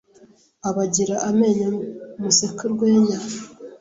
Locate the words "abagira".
0.69-1.15